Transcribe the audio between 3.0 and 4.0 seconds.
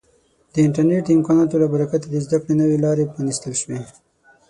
پرانیستل شوي.